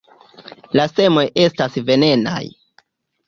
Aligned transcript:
La 0.79 0.85
semoj 0.93 1.25
estas 1.43 1.77
venenaj. 1.91 2.41